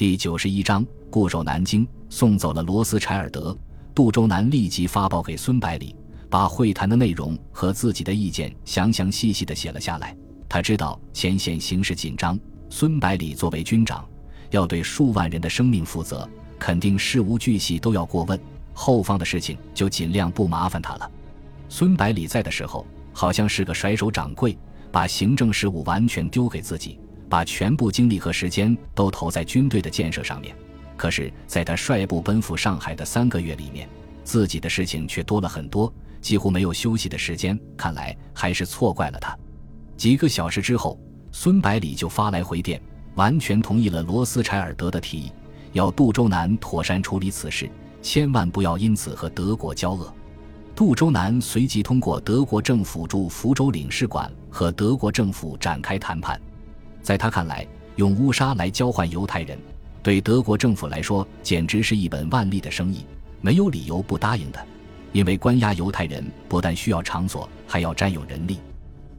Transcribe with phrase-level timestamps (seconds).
[0.00, 3.54] 第九十一章固守南京，送走了罗斯柴尔德。
[3.94, 5.94] 杜周南立即发报给孙百里，
[6.30, 10.16] 把会谈的内容和自己的意见详详细细的写了下来。
[10.48, 12.40] 他知道前线形势紧张，
[12.70, 14.08] 孙百里作为军长，
[14.48, 16.26] 要对数万人的生命负责，
[16.58, 18.40] 肯定事无巨细都要过问。
[18.72, 21.10] 后方的事情就尽量不麻烦他了。
[21.68, 24.56] 孙百里在的时候，好像是个甩手掌柜，
[24.90, 26.98] 把行政事务完全丢给自己。
[27.30, 30.52] 把全部精力和时间都投在军队的建设上面，
[30.96, 33.88] 可是，在他率部奔赴上海的三个月里面，
[34.24, 35.90] 自己的事情却多了很多，
[36.20, 37.58] 几乎没有休息的时间。
[37.76, 39.38] 看来还是错怪了他。
[39.96, 40.98] 几个小时之后，
[41.30, 42.82] 孙百里就发来回电，
[43.14, 45.32] 完全同意了罗斯柴尔德的提议，
[45.72, 47.70] 要杜周南妥善处理此事，
[48.02, 50.12] 千万不要因此和德国交恶。
[50.74, 56.40] 杜周南随即通过德国政府驻福州领事馆和德国政府展开谈判。
[57.02, 59.58] 在他看来，用乌纱来交换犹太人，
[60.02, 63.04] 对德国政府来说简直是一本万利的生意，
[63.40, 64.66] 没有理由不答应的。
[65.12, 68.58] 因为关押犹太人不但需要场所，还要占有人力。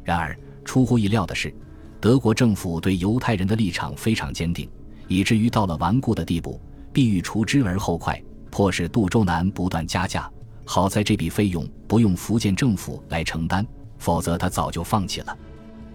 [0.03, 1.53] 然而，出乎意料的是，
[1.99, 4.69] 德国政府对犹太人的立场非常坚定，
[5.07, 6.59] 以至于到了顽固的地步，
[6.93, 10.31] 必欲除之而后快，迫使杜周南不断加价。
[10.63, 13.65] 好在这笔费用不用福建政府来承担，
[13.97, 15.37] 否则他早就放弃了。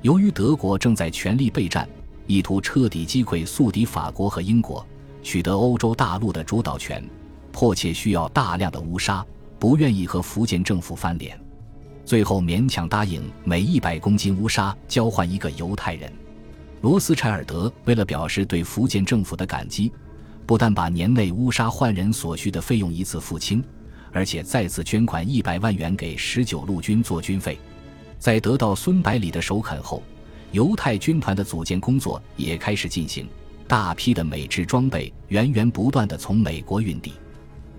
[0.06, 1.88] 由于德国正在全力备战，
[2.28, 4.86] 意图彻底击溃宿敌法国和英国，
[5.20, 7.04] 取得欧洲大陆的主导权，
[7.50, 9.26] 迫切需要大量的乌纱，
[9.58, 11.36] 不愿意和福建政府翻脸，
[12.04, 16.12] 最后勉强答应每一百公斤乌纱交换一个犹太人。
[16.82, 19.90] 罗斯柴尔德为了表示对福建政府的感激，
[20.46, 23.60] 不但把年内乌纱换人所需的费用一次付清，
[24.12, 27.58] 而且再次捐款一百万元给十九路军做军费。
[28.18, 30.02] 在得到孙百里的首肯后，
[30.52, 33.28] 犹太军团的组建工作也开始进行。
[33.68, 37.12] 大批的美制装备源源不断地从美国运抵。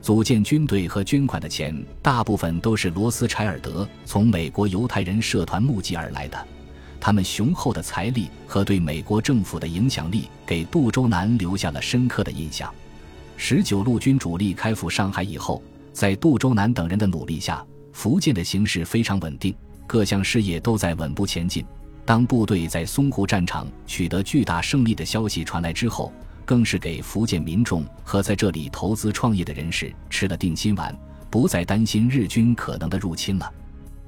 [0.01, 6.47] 组建军队和捐款的钱，大部分都是罗斯柴尔德从美国犹太人社团募集而来的。
[6.99, 12.73] 他们雄厚的财力和对美国政府的影响力，给杜周南留下了深刻的印象。
[13.35, 15.61] 十九路军主力开赴上海以后，
[15.93, 19.55] 在杜周南等人的努力下，福建的形势非常稳定。
[19.87, 21.65] 各项事业都在稳步前进。
[22.05, 26.13] 当部队在淞沪战场取得巨大胜利的消息传来之后，
[26.45, 30.95] 更是给福建民众和在这里投资创业的人士吃了定心丸，
[31.29, 33.51] 不再担心日军可能的入侵了。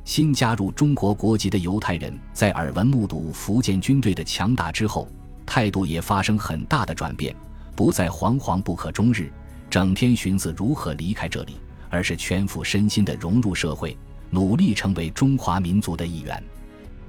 [0.06, 5.08] 新加入中国国籍的犹太人在耳闻目睹福建军队的强大之后，
[5.46, 7.36] 态度也发生很大的转变，
[7.76, 9.30] 不再惶惶不可终日，
[9.70, 11.58] 整天寻思如何离开这里，
[11.90, 13.98] 而是全副身心地融入社会。
[14.30, 16.42] 努力成为中华民族的一员。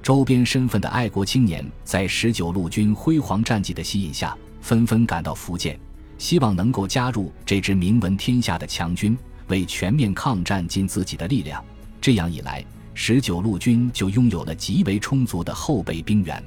[0.01, 5.79] 周边身份的爱国青年在十九路军辉煌战绩的吸引下，纷纷赶到福建，
[6.17, 9.15] 希望能够加入这支名闻天下的强军，
[9.47, 11.63] 为全面抗战尽自己的力量。
[12.01, 12.65] 这样一来，
[12.95, 16.43] 十九路军就拥有了极为充足的后备兵员。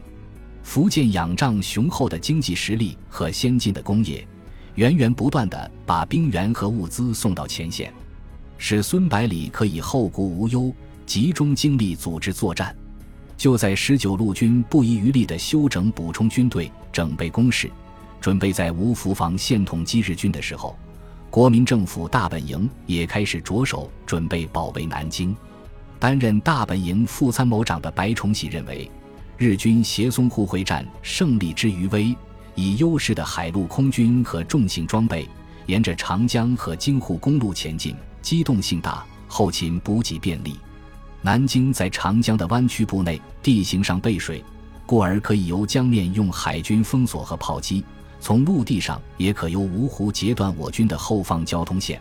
[0.64, 4.26] 福建仰仗雄厚的经济实力和先进的工业，
[4.74, 7.92] 源源不断地把兵员和物资送到前线。
[8.56, 10.72] 使孙百里可以后顾无忧，
[11.04, 12.74] 集中精力组织作战。
[13.36, 17.70] 就在十九路军不遗余力地休整补充军队、整备工事，
[18.20, 20.78] 准备在吴福防线统击日军的时候，
[21.30, 25.36] 国民政府大本营也开始着手准备保卫南京。
[25.98, 28.88] 担任大本营副参谋长的白崇禧认为，
[29.36, 32.14] 日军协淞沪会战胜利之余威，
[32.54, 35.28] 以优势的海陆空军和重型装备，
[35.66, 37.96] 沿着长江和京沪公路前进。
[38.24, 40.56] 机动性大，后勤补给便利。
[41.20, 44.42] 南京在长江的弯曲部内，地形上背水，
[44.86, 47.84] 故而可以由江面用海军封锁和炮击；
[48.20, 52.00] 从陆地上也可由芜湖截断我军的后方交通线，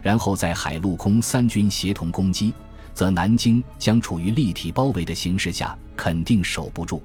[0.00, 2.54] 然后在海陆空三军协同攻击，
[2.94, 7.02] 则南京将处于立体包围的形势下，肯定守不住。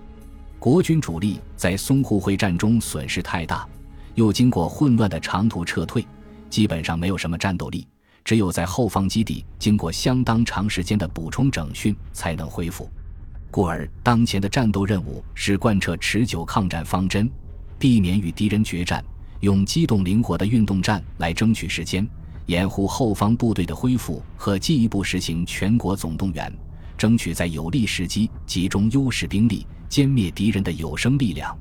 [0.59, 3.67] 国军主力在淞沪会战中损失太大，
[4.13, 6.05] 又经过混乱的长途撤退，
[6.51, 7.87] 基本上没有什么战斗力。
[8.23, 12.89] 只有在后方基地经过相当长时间的补充整训，才能恢复。
[13.51, 17.27] 故而，当前的战斗任务是贯彻持久抗战方针，
[17.79, 19.03] 避免与敌人决战，
[19.39, 22.07] 用机动灵活的运动战来争取时间，
[22.45, 26.53] 掩护后方部队的恢复和进一步实行全国总动员，
[26.95, 31.57] 争取在有利时机集中优势兵力歼灭敌人的有生力量。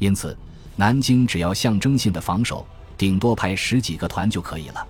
[0.00, 0.36] 因此，
[0.74, 2.66] 南京只要象征性的防守，
[2.98, 4.84] 顶多派十几个团就可以了。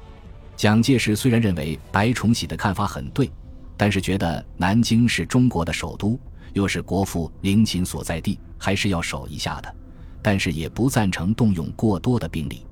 [0.61, 3.31] 蒋介石虽然认为白崇禧的看法很对，
[3.79, 6.21] 但是觉得南京是中国的首都，
[6.53, 9.75] 又是国父陵寝所在地，还是要守一下的。
[10.21, 12.67] 但是也不赞成动用过多的兵力。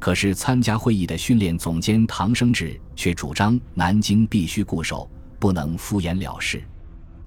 [0.00, 6.60] 可是参加会议的训练总监唐生智却主张南京必须固守，不能敷衍了事。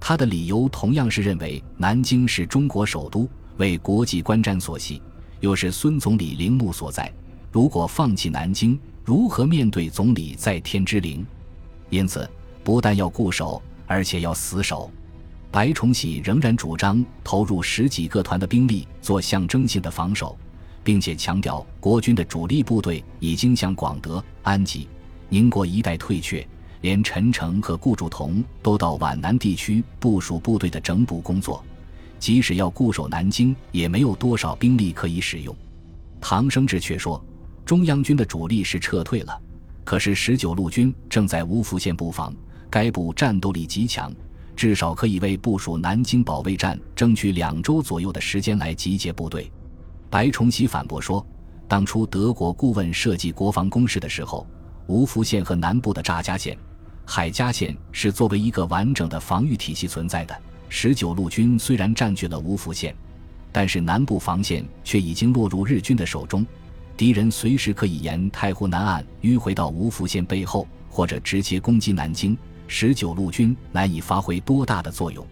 [0.01, 3.25] 他的理由同样是认为南京是中国首都，
[3.55, 5.01] 为国际观瞻所系，
[5.39, 7.09] 又是孙总理陵墓所在。
[7.53, 11.25] 如果放弃南京，如何面对总理在天之灵？
[11.89, 12.29] 因此，
[12.63, 14.89] 不但要固守，而且要死守。
[15.51, 20.37] 白崇禧仍然主张投入十几个团的兵力做象征性的防守，
[20.85, 24.87] 并且强调国军的主力部队已经向广德、安吉、
[25.27, 26.47] 宁国一带退却，
[26.79, 31.61] 连陈诚和顾祝同都到皖南地区部署部队的整补工作。
[32.19, 35.53] 即使要固守南京，也没有多少兵力可以使用。
[36.21, 37.21] 唐生智却说，
[37.65, 39.41] 中央军的主力是撤退了，
[39.83, 42.33] 可是十九路军正在芜湖县布防，
[42.69, 44.13] 该部战斗力极强。
[44.55, 49.51] 至少可以为部署南京保卫战争取两周左右的时间来集结部队。
[50.11, 51.25] 白崇禧反驳说，
[51.67, 54.45] 当初德国顾问设计国防工事的时候，
[54.89, 56.55] 芜湖县和南部的乍家县、
[57.03, 60.37] 海家县是作为一个完整的防御体系存在的。
[60.69, 62.95] 十九路军虽然占据了芜湖县，
[63.51, 66.45] 但是南部防线却已经落入日军的手中，
[66.95, 72.37] 敌人随时可以沿太湖南岸迂回到芜湖县背后，或者直接攻击南京。
[72.67, 75.25] 十九路军难以发挥多大的作用。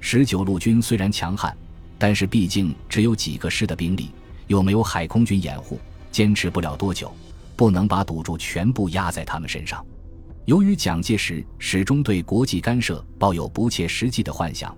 [0.00, 1.56] 十九路军虽然强悍，
[1.98, 4.10] 但是毕竟只有几个师的兵力，
[4.48, 5.78] 又没有海空军掩护，
[6.10, 7.10] 坚持不了多久。
[7.56, 9.84] 不能把赌注全部压在他们身上。
[10.44, 14.76] 由于蒋介石始终对国际干涉抱有不切实际的幻想，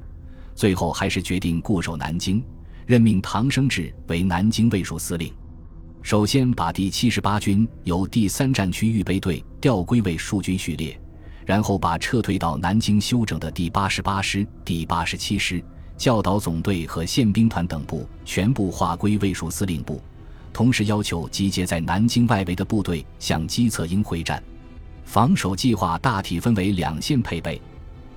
[0.54, 2.44] 最后还是决定固守南京，
[2.84, 5.32] 任命唐生智为南京卫戍司令。
[6.06, 10.96] 首先把第七十八军由第三战区预备队调归为戍军序列。
[11.44, 15.60] 然后把撤退到南京休整的第八十八师、第八十七师、
[15.96, 20.00] 教导总队和宪兵团等部全部划归卫戍司令部，
[20.52, 24.40] 同时要求集结在南京外围的部队向基策营会战。
[25.04, 27.60] 防守计划大体分为两线配备，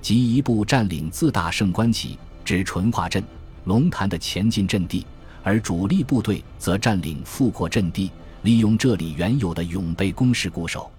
[0.00, 3.20] 即一部占领自大胜关起至淳化镇、
[3.64, 5.04] 龙潭的前进阵地，
[5.42, 8.10] 而主力部队则占领富阔阵地，
[8.42, 10.90] 利用这里原有的永备工事固守。